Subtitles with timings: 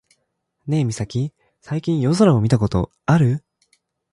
[0.65, 3.43] ねえミサキ、最近夜空を見たことある？